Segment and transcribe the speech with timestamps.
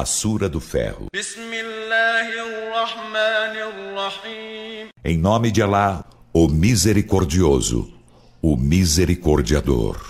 [0.00, 1.08] A Sura do Ferro.
[5.04, 7.92] Em nome de Alá, o Misericordioso,
[8.40, 10.06] o Misericordiador.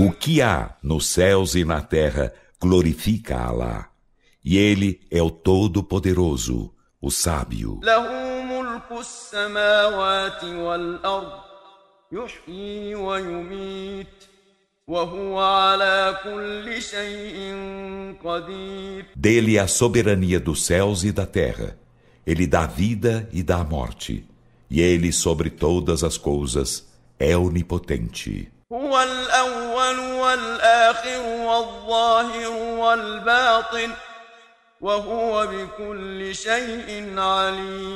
[0.00, 3.88] O que há nos céus e na terra glorifica Alá.
[4.44, 7.80] E Ele é o Todo-Poderoso, o Sábio.
[19.16, 21.78] Dele é a soberania dos céus e da terra.
[22.26, 24.28] Ele dá vida e dá morte.
[24.68, 26.86] E ele sobre todas as coisas
[27.18, 28.52] é onipotente.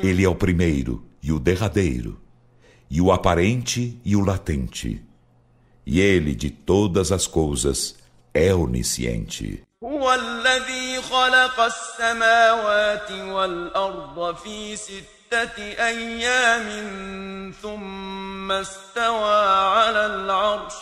[0.03, 2.19] Ele é o primeiro e o derradeiro,
[2.90, 5.02] e o aparente e o latente.
[5.86, 7.96] E ele de todas as coisas
[8.34, 9.64] é onisciente.
[9.84, 19.46] هو الذي خلق السماوات والأرض في ستة أيام ثم استوى
[19.78, 20.74] على العرش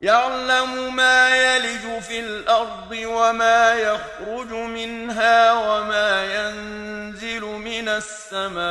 [0.00, 7.27] يعلم ما يلج في الأرض وما يخرج منها وما ينزل
[7.88, 8.62] من السماء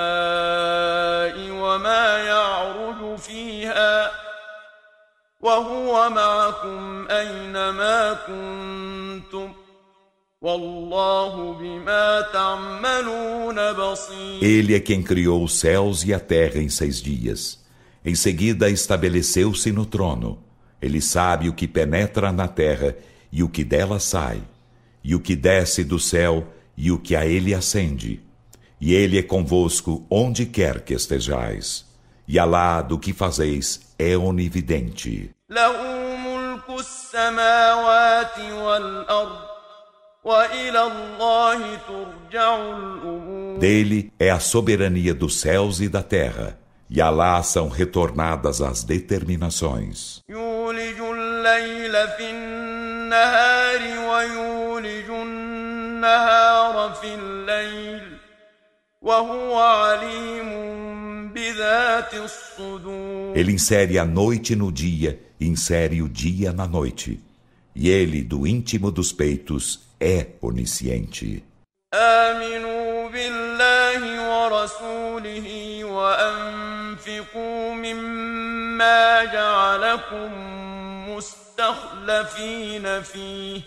[1.51, 4.11] وما يعرج فيها
[5.41, 9.53] وهو معكم أينما كنتم
[14.41, 17.63] Ele é quem criou os céus e a terra em seis dias.
[18.03, 20.43] Em seguida estabeleceu-se no trono.
[20.81, 22.93] Ele sabe o que penetra na terra
[23.31, 24.43] e o que dela sai,
[25.01, 28.21] e o que desce do céu e o que a ele ascende.
[28.80, 31.84] E ele é convosco onde quer que estejais.
[32.26, 35.30] E Alá do que fazeis é onividente.
[43.58, 46.58] Dele é a soberania dos céus e da terra,
[46.90, 50.22] e Alá são retornadas as determinações.
[63.35, 67.19] Ele insere a noite no dia e insere o dia na noite.
[67.75, 71.43] E ele, do íntimo dos peitos, é onisciente.
[71.93, 75.47] آمنوا بالله ورسوله
[75.83, 80.31] وأنفقوا مما جعلكم
[81.09, 83.61] مستخلفين فيه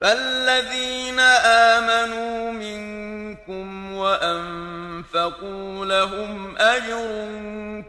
[0.00, 1.20] فالذين
[1.74, 7.42] آمنوا منكم وأنفقوا لهم أجر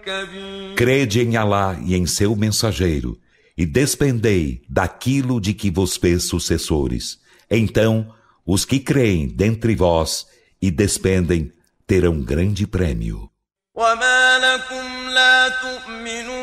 [0.05, 3.19] كبير Crede em Allah e em seu mensageiro
[3.57, 7.19] e despendei daquilo de que vos fez sucessores.
[7.49, 8.13] Então,
[8.45, 10.27] os que creem dentre vós
[10.61, 11.51] e despendem
[11.85, 13.29] terão grande prêmio.
[13.75, 16.40] وما لكم لا تؤمنون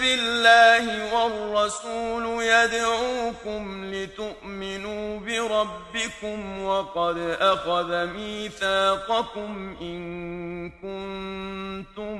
[0.00, 12.16] بالله والرسول يدعوكم لتؤمنوا بربكم وقد أخذ ميثاقكم إن كنتم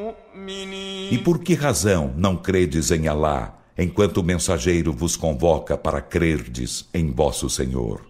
[0.00, 6.00] مؤمنين E por que razão não credes em Allah enquanto o mensageiro vos convoca para
[6.00, 8.06] crerdes em vosso Senhor?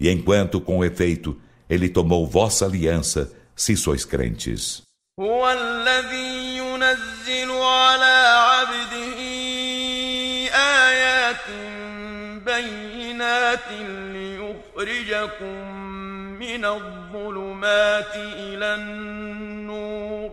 [0.00, 4.82] E enquanto, com efeito, ele tomou vossa aliança, se sois crentes.
[5.20, 8.14] هو الذي ينزل على
[8.50, 9.18] عبده
[10.54, 11.46] آيات
[12.44, 13.68] بينات
[14.12, 15.82] ليخرجكم
[16.38, 20.30] من الظلمات إلى النور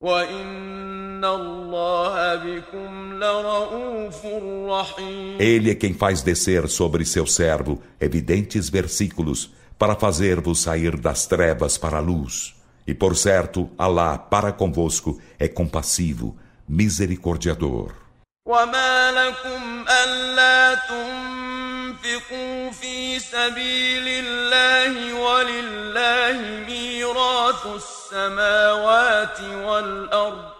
[0.00, 4.26] وإن الله بكم لرؤوف
[4.70, 11.26] رحيم Ele é quem faz descer sobre seu servo evidentes versículos para fazer-vos sair das
[11.26, 12.55] trevas para a luz.
[12.86, 16.36] E por certo, Alá para convosco é compassivo,
[16.68, 18.02] misericordiador.
[18.46, 30.52] وما لكم ألا تنفقوا في سبيل الله ولله ميراث السماوات والأرض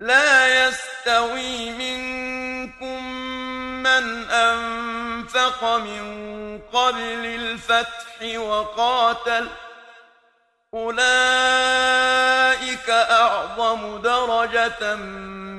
[0.00, 3.12] لا يستوي منكم
[3.82, 6.02] من أنفق من
[6.72, 9.63] قبل الفتح وقاتل ۖ
[10.74, 12.10] أولئك
[12.90, 14.96] أعظم درجة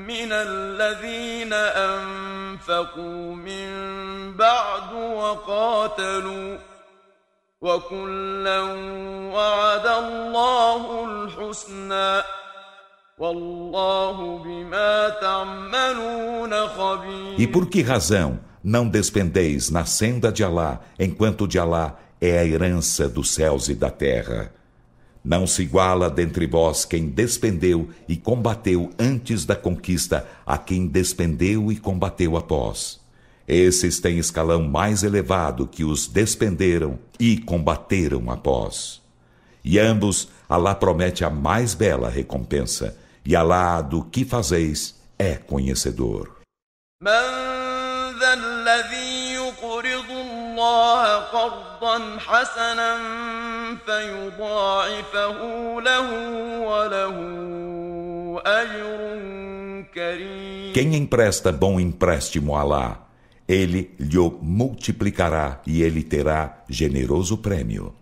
[0.07, 3.67] من الذين أنفقوا من
[4.33, 6.57] بعد وقاتلوا
[7.61, 8.61] وكلا
[9.33, 11.21] وعد الله الحسنى
[11.51, 12.23] الحسنى
[13.17, 21.47] والله بما تعملون خبير E por que razão não despendeis na senda de Alá, enquanto
[21.47, 24.51] de Alá é a herança dos céus e da terra?
[25.26, 31.72] Não se iguala dentre vós quem despendeu e combateu antes da conquista a quem despendeu
[31.72, 33.00] e combateu após.
[33.48, 39.02] Esses têm escalão mais elevado que os despenderam e combateram após.
[39.64, 46.36] E ambos, Alá promete a mais bela recompensa, e Alá do que fazeis é conhecedor.
[47.02, 47.36] من
[53.85, 55.37] فيضاعفه
[55.81, 56.07] له
[56.59, 57.15] وله
[58.45, 58.99] أجر
[59.93, 63.07] كريم Quem empresta bom empréstimo a Alá,
[63.47, 68.01] ele lhe multiplicará e ele terá generoso prêmio.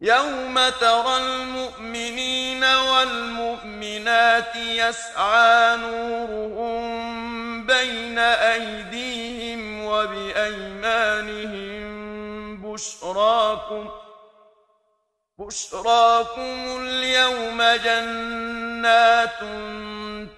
[0.00, 6.86] يوم ترى المؤمنين والمؤمنات يسعى نورهم
[7.66, 11.56] بين أيديهم وبأيمانهم
[12.62, 13.88] بشراكم
[15.50, 19.40] بشراكم اليوم جنات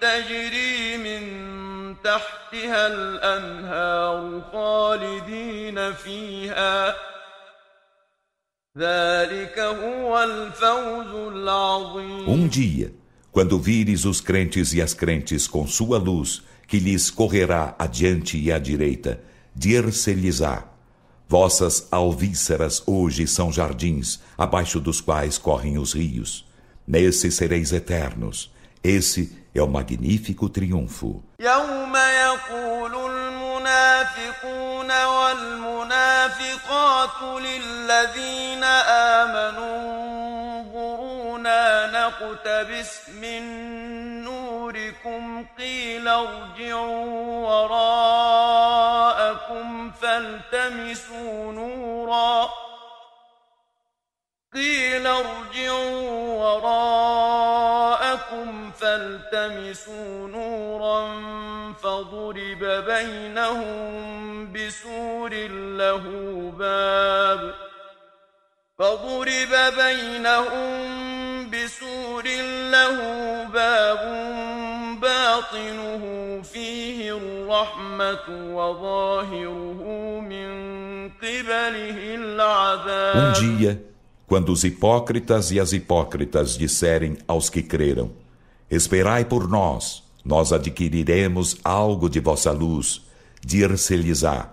[0.01, 1.23] تجري من
[2.03, 6.95] تحتها الأنهار خالدين فيها
[8.77, 12.93] ذلك هو الفوز العظيم Um dia,
[13.31, 18.51] quando vires os crentes e as crentes com sua luz, que lhes correrá adiante e
[18.51, 19.21] à direita,
[19.55, 20.72] dir-se-lhes-á
[21.33, 26.45] Vossas alvíceras hoje são jardins, abaixo dos quais correm os rios.
[26.87, 28.51] Nesse sereis eternos.
[28.83, 31.21] Esse é o magnífico triunfo.
[33.59, 36.61] المنافقون والمنافقات
[37.41, 38.63] للذين
[39.23, 39.77] آمنوا
[40.59, 43.43] انظرونا نقتبس من
[44.23, 47.05] نوركم قيل ارجعوا
[47.47, 48.52] وراءكم
[50.54, 52.50] فالتمسوا نورا.
[54.54, 57.90] قيل ارجعوا وراءكم
[58.70, 61.22] فالتمسوا نورا
[61.82, 65.34] فضرب بينهم بسور
[65.78, 66.02] له
[66.58, 67.54] باب.
[68.78, 72.24] فضرب بينهم بسور
[72.70, 72.98] له
[73.44, 74.02] باب
[75.00, 76.02] باطنه
[76.42, 77.12] فيه
[83.16, 83.84] Um dia,
[84.26, 88.12] quando os hipócritas e as hipócritas disserem aos que creram:
[88.70, 93.02] Esperai por nós, nós adquiriremos algo de vossa luz,
[93.44, 94.48] dir-se-lhes-á: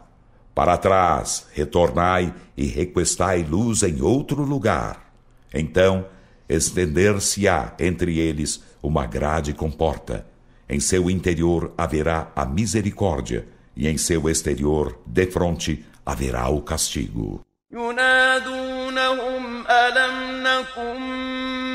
[0.54, 5.14] Para trás, retornai e requestai luz em outro lugar.
[5.54, 6.06] Então,
[6.50, 10.31] estender-se-á entre eles uma grade com porta
[10.71, 13.47] Em seu interior haverá a misericórdia,
[13.77, 17.47] e em seu exterior, de fronte, haverá o castigo.
[17.71, 21.01] ينادونهم ألم نكن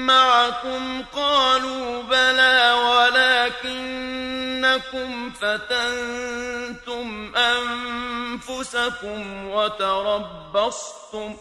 [0.06, 2.74] معكم قالوا بلى
[3.64, 11.36] ولكنكم فتنتم أنفسكم وتربصتم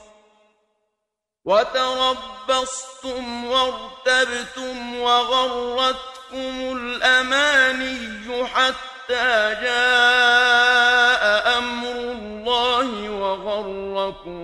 [1.44, 14.40] وتربصتم وارتبتم وغرتكم الأماني حتى جاء أمر الله وغركم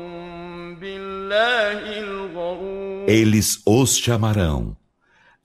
[0.81, 4.77] بالله الغرور Eles os chamarão.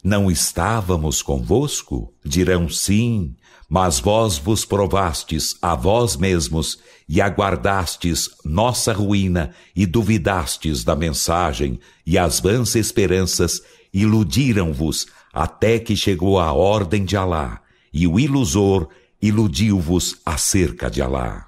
[0.04, 2.12] Não estávamos convosco?
[2.26, 3.36] Dirão sim,
[3.70, 11.80] mas vós vos provastes a vós mesmos e aguardastes nossa ruína e duvidastes da mensagem
[12.06, 13.62] e as vãs esperanças
[13.94, 17.62] iludiram-vos até que chegou a ordem de Alá
[17.94, 18.88] e o ilusor
[19.22, 21.48] iludiu-vos acerca de Alá.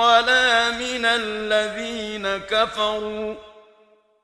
[0.00, 3.34] ولا من الذين كفروا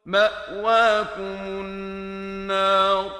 [0.06, 3.10] مأواكم النار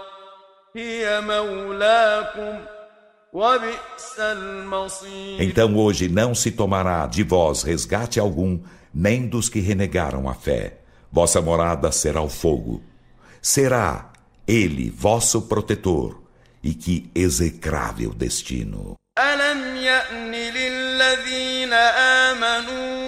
[0.77, 2.65] هي مولاكم
[5.39, 8.59] Então hoje não se tomará de vós resgate algum,
[8.95, 10.79] nem dos que renegaram a fé.
[11.13, 12.83] Vossa morada será o fogo.
[13.43, 14.11] Será
[14.47, 16.23] ele vosso protetor,
[16.63, 18.97] e que execrável destino.
[19.19, 21.73] ألم يأن للذين
[22.33, 23.07] آمنوا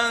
[0.00, 0.10] أن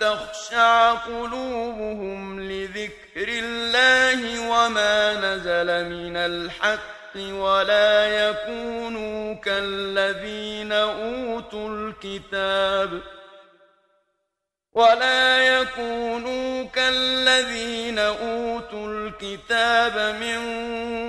[0.00, 13.15] تخشع قلوبهم لذكر الله وما نزل من الحق ولا يكونوا كالذين أوتوا الكتاب ۖ
[14.75, 20.39] ولا يكونوا كالذين أوتوا الكتاب من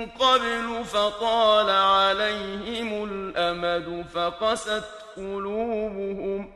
[0.05, 4.83] قبل فطال عليهم الأمد فقست
[5.17, 6.49] قلوبهم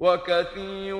[0.00, 0.96] وكثير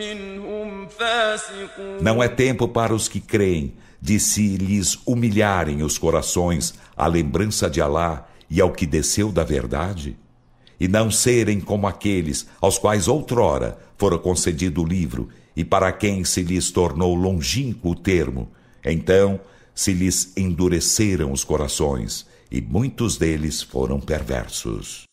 [0.00, 2.00] منهم فاسقون.
[2.00, 3.76] Não é tempo para os que creem.
[4.04, 9.42] De se lhes humilharem os corações à lembrança de Alá e ao que desceu da
[9.42, 10.14] verdade?
[10.78, 16.24] e não serem como aqueles aos quais outrora fora concedido o livro e para quem
[16.24, 18.52] se lhes tornou longínquo o termo.
[18.84, 19.40] Então
[19.74, 25.04] se lhes endureceram os corações e muitos deles foram perversos.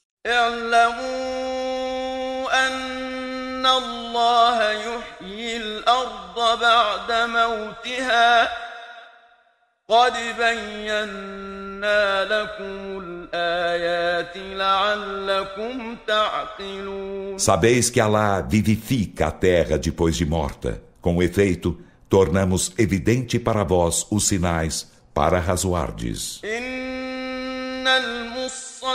[9.90, 20.82] قد بينا لكم الآيات لعلكم تعقلون Sabeis que Allah vivifica a terra depois de morta.
[21.00, 21.78] Com efeito,
[22.08, 26.40] tornamos evidente para vós os sinais para razoardes.
[26.44, 28.86] إن المصدقين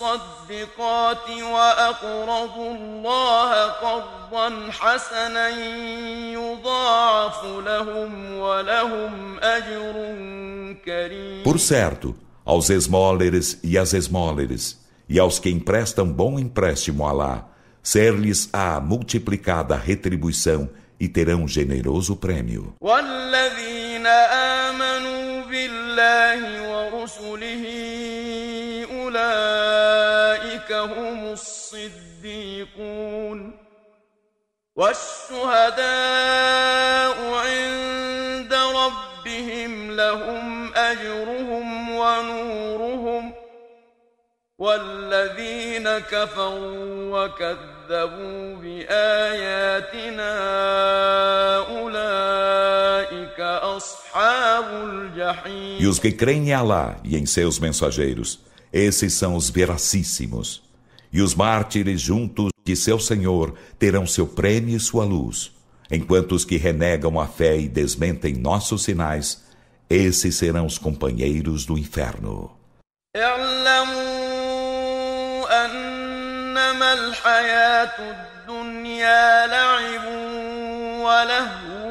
[0.00, 5.48] والمصدقات وأقرضوا الله قرضا حسنا
[6.32, 9.94] يضاعف لهم ولهم أجر
[10.84, 17.10] كريم Por certo, aos esmóleres e às esmóleres, e aos que emprestam bom empréstimo a
[17.10, 17.48] Alá,
[17.82, 22.74] ser-lhes a multiplicada retribuição e terão generoso prêmio.
[22.80, 27.69] والذين آمنوا بالله ورسله
[30.81, 32.91] هم الصديقون
[34.75, 35.81] والشهداء
[37.33, 43.33] عند ربهم لهم أجرهم ونورهم
[44.61, 50.31] والذين كفروا وكذبوا بآياتنا
[51.57, 58.39] أولئك أصحاب الجحيم E os que creem em Alá e em seus mensageiros,
[58.71, 60.70] esses são os veracíssimos.
[61.12, 65.52] E os mártires juntos de seu Senhor terão seu prêmio e sua luz.
[65.90, 69.44] Enquanto os que renegam a fé e desmentem nossos sinais,
[69.88, 72.56] esses serão os companheiros do inferno.
[73.16, 74.46] اعلموا
[75.64, 80.04] أنما الحياة الدنيا لعب
[81.00, 81.86] ولهو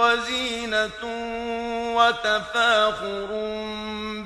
[0.00, 1.02] وزينة
[1.96, 3.28] وتفاخر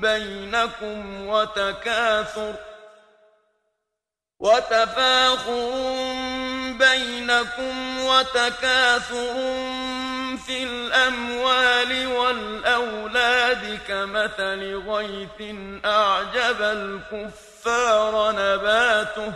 [0.01, 2.55] بينكم وتكاثر
[4.40, 5.72] وتفاخر
[6.80, 9.34] بينكم وتكاثر
[10.46, 15.56] في الأموال والأولاد كمثل غيث
[15.86, 19.34] أعجب الكفار نباته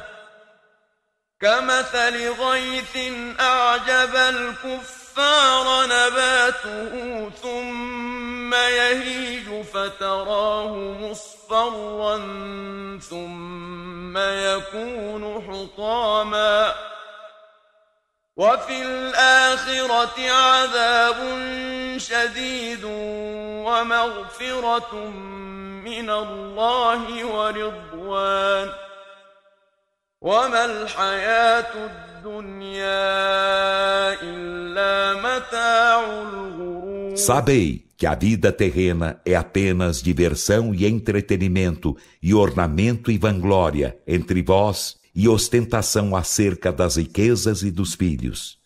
[1.42, 2.98] كمثل غيث
[3.40, 11.43] أعجب الكفار نباته ثم يهيج فتراه مصفرا
[13.00, 16.74] ثم يكون حطاما
[18.38, 21.20] وفي الآخرة عذاب
[21.98, 22.84] شديد
[23.66, 24.96] ومغفرة
[25.86, 28.70] من الله ورضوان
[30.22, 33.04] وما الحياة الدنيا
[34.22, 43.10] إلا متاع الغرور Sabei que a vida terrena é apenas diversão e entretenimento e ornamento
[43.10, 48.58] e vanglória entre vós e ostentação acerca das riquezas e dos filhos.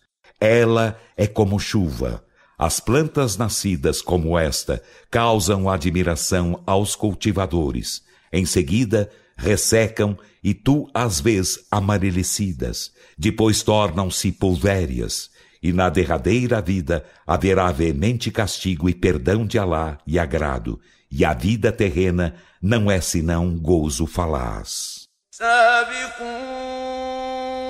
[0.41, 2.25] Ela é como chuva.
[2.58, 8.01] As plantas nascidas como esta causam admiração aos cultivadores.
[8.34, 12.91] Em seguida, ressecam e tu as vês amarelecidas.
[13.15, 15.29] Depois tornam-se pulvérias
[15.66, 20.80] E na derradeira vida haverá veemente castigo e perdão de Alá e agrado.
[21.11, 25.02] E a vida terrena não é senão gozo falaz.
[25.30, 26.32] سابقوا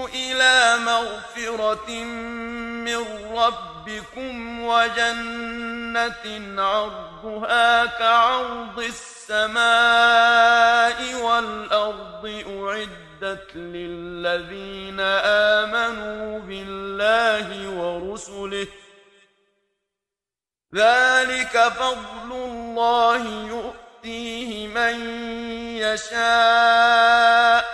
[0.09, 2.05] إلى مغفرة
[2.85, 3.03] من
[3.33, 6.25] ربكم وجنة
[6.63, 9.63] عرضها كعرض السماء
[11.23, 13.06] والأرض أعدت
[13.57, 15.01] للذين
[15.61, 18.67] آمنوا بالله ورسله
[20.75, 24.97] ذلك فضل الله يؤتيه من
[25.77, 27.65] يشاء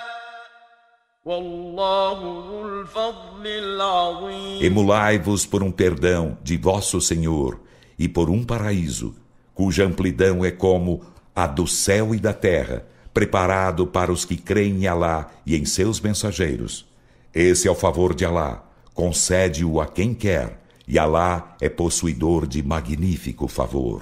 [1.25, 7.61] والله ذو الفضل العظيم Emulai-vos por um perdão de vosso Senhor
[7.99, 9.15] e por um paraíso,
[9.55, 11.03] cuja amplidão é como
[11.35, 15.65] a do céu e da terra, preparado para os que creem em Alá e em
[15.65, 16.87] seus mensageiros.
[17.35, 18.65] Esse é o favor de Alá,
[18.95, 24.01] concede-o a quem quer, e Alá é possuidor de magnífico favor.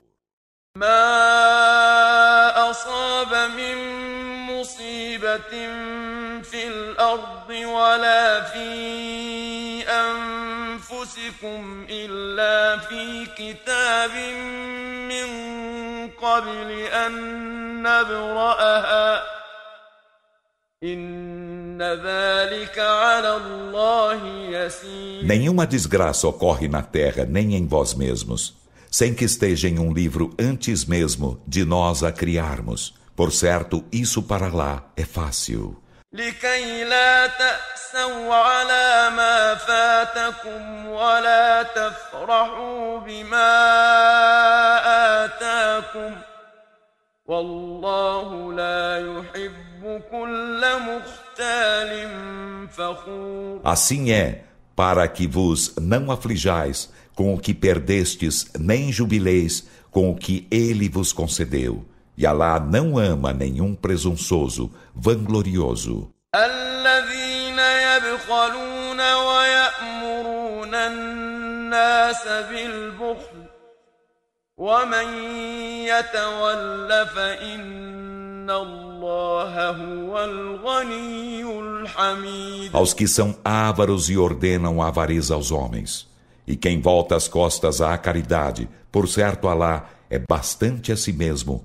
[6.50, 9.90] في الأرض ولا في
[10.90, 14.10] أنفسكم إلا في كتاب
[15.10, 15.28] من
[16.08, 17.12] قبل أن
[17.82, 19.22] نبرأها
[20.82, 28.54] إن ذلك على الله يسير Nenhuma desgraça ocorre na terra nem em vós mesmos,
[28.90, 32.94] sem que esteja em um livro antes mesmo de nós a criarmos.
[33.14, 35.76] Por certo, isso para lá é fácil.
[36.12, 43.52] لكي لا تأسوا على ما فاتكم ولا تفرحوا بما
[45.24, 46.16] آتاكم
[47.26, 52.08] والله لا يحب كل مختال
[52.68, 54.44] فخور Assim é,
[54.76, 60.88] para que vos não aflijais com o que perdestes, nem jubileis com o que ele
[60.88, 61.84] vos concedeu.
[62.18, 66.10] E Alá não ama nenhum presunçoso, vanglorioso.
[66.34, 73.44] الذين يبخلون ويأمرون الناس بالبخل
[74.56, 75.08] ومن
[75.84, 85.50] يتول فإن الله هو الغني الحميد Aos que são ávaros e ordenam a avareza aos
[85.50, 86.06] homens.
[86.46, 91.64] E quem volta as costas à caridade, por certo Alá é bastante a si mesmo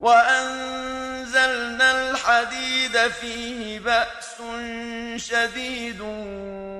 [0.00, 4.36] وأنزلنا الحديد فيه بأس
[5.16, 6.00] شديد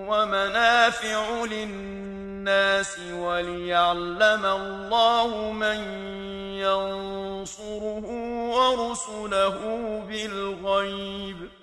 [0.09, 5.81] ومنافع للناس وليعلم الله من
[6.57, 8.07] ينصره
[8.57, 9.59] ورسله
[10.09, 11.60] بالغيب.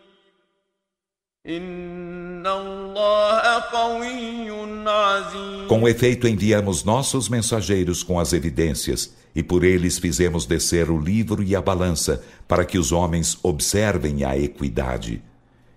[5.69, 11.41] Com efeito, enviamos nossos mensageiros com as evidências e por eles fizemos descer o livro
[11.41, 15.21] e a balança, para que os homens observem a equidade.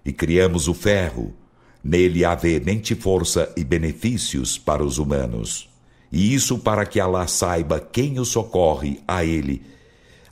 [0.04, 1.32] E criamos o ferro,
[1.84, 5.70] nele há veemente força e benefícios para os humanos.
[6.10, 9.62] E isso para que Allah saiba quem o socorre a ele,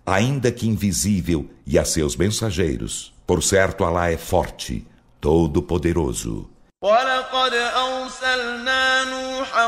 [0.04, 3.14] ainda que invisível, e a seus mensageiros.
[3.24, 4.84] Por certo, Allah é forte,
[5.21, 6.53] todo-poderoso.
[6.83, 9.67] ولقد أرسلنا نوحا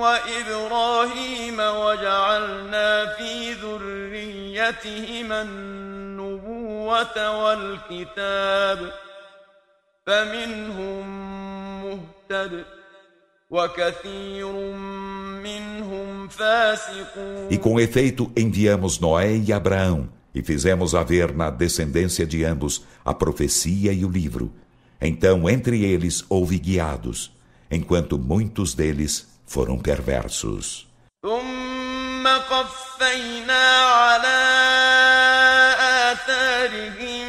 [0.00, 8.92] وإبراهيم وجعلنا في ذريتهما النبوة والكتاب
[10.06, 11.04] فمنهم
[11.84, 12.64] مهتد
[13.50, 14.52] وكثير
[15.42, 22.44] منهم فاسقون E com efeito enviamos Noé e Abraão, e fizemos haver na descendência de
[22.44, 24.52] ambos a profecia e o livro.
[25.02, 27.30] Então entre eles houve guiados,
[27.70, 30.88] enquanto muitos deles foram perversos.
[31.22, 34.38] ثم قفينا على
[36.12, 37.26] آثارهم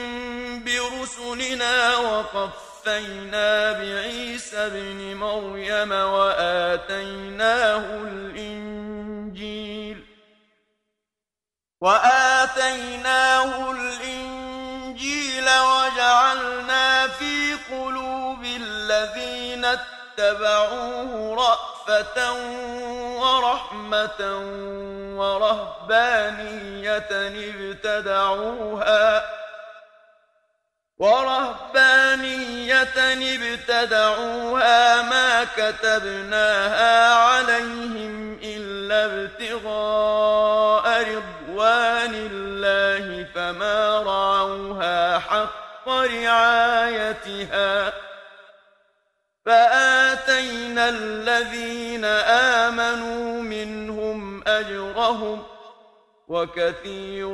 [0.64, 9.98] برسلنا وقفينا بعيسى ابن مريم وآتيناه الإنجيل
[11.82, 14.03] وآتيناه الإنجيل
[17.83, 22.33] قلوب الذين اتبعوه رأفة
[23.21, 24.21] ورحمة
[25.19, 27.09] ورهبانية
[27.55, 29.25] ابتدعوها
[30.99, 32.83] ورهبانية
[33.35, 47.94] ابتدعوها ما كتبناها عليهم إلا ابتغاء رضوان الله فما رعوها حق رعايتها
[49.46, 52.06] فآتينا الذين
[52.66, 55.40] آمنوا منهم أجرهم
[56.28, 57.28] وكثير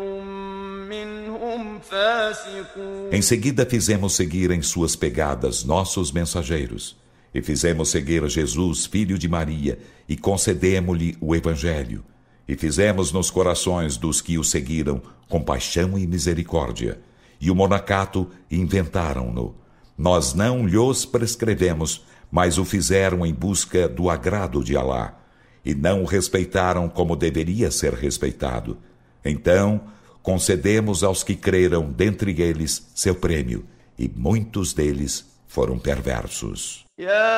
[0.89, 6.95] منهم فاسقون Em seguida fizemos seguir em suas pegadas nossos mensageiros,
[7.34, 9.77] e fizemos seguir Jesus, filho de Maria,
[10.08, 12.03] e concedemos-lhe o Evangelho,
[12.47, 16.99] e fizemos nos corações dos que o seguiram compaixão e misericórdia,
[17.39, 19.55] e o monacato inventaram-no.
[19.97, 25.17] Nós não lhos prescrevemos, mas o fizeram em busca do agrado de Alá,
[25.63, 28.77] e não o respeitaram como deveria ser respeitado.
[29.23, 29.81] Então,
[30.21, 33.65] concedemos aos que creram dentre eles seu prêmio,
[33.97, 36.86] e muitos deles foram perversos.
[36.97, 37.36] يا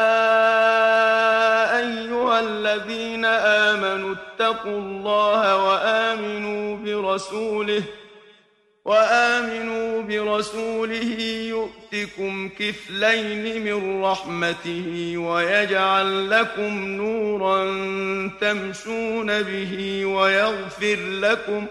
[1.80, 7.84] أيها الذين آمنوا اتقوا الله وآمنوا برسوله
[8.88, 17.64] وآمنوا برسوله يؤتكم كفلين من رحمته ويجعل لكم نورا
[18.42, 21.66] تمشون به ويغفر لكم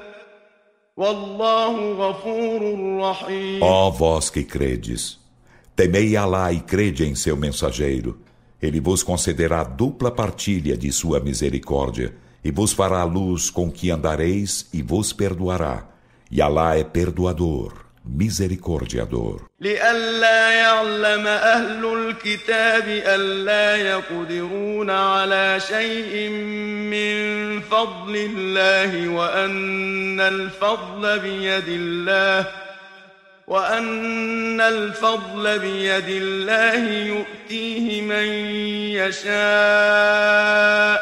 [0.97, 2.61] والله غفور
[3.01, 5.19] رحيم Ó vós que credes,
[5.75, 8.19] temei Alá e crede em seu mensageiro.
[8.61, 14.69] Ele vos concederá dupla partilha de sua misericórdia e vos fará luz com que andareis
[14.73, 15.90] e vos perdoará.
[16.34, 17.74] E Alá é perdoador,
[18.06, 19.42] misericordiador.
[19.60, 26.30] لئلا يعلم أهل الكتاب ألا يقدرون على شيء
[26.90, 32.48] من فضل الله وأن الفضل بيد الله
[33.48, 38.28] وأن الفضل بيد الله يؤتيه من
[39.04, 41.01] يشاء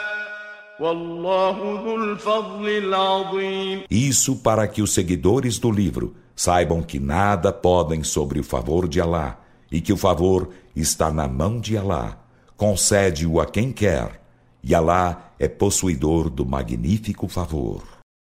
[3.89, 9.01] Isso para que os seguidores do livro saibam que nada podem sobre o favor de
[9.01, 9.39] Alá
[9.69, 12.17] e que o favor está na mão de Alá.
[12.55, 14.21] Concede-o a quem quer,
[14.63, 17.98] e Alá é possuidor do magnífico favor.